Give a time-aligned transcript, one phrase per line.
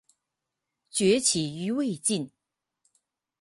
[0.89, 2.31] 崛起于魏晋。